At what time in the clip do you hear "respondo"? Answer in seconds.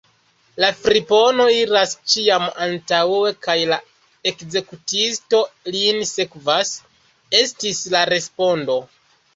8.17-8.83